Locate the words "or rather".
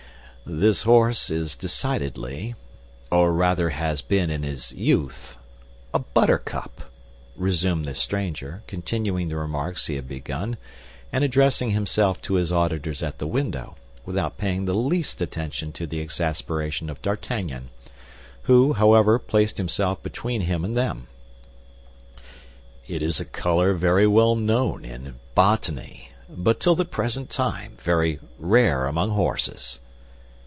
3.11-3.69